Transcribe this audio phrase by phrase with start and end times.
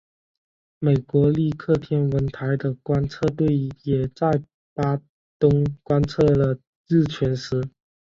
[0.79, 4.41] 美国利克天文台的观测队也在
[4.73, 4.99] 巴
[5.37, 7.69] 东观测了日全食。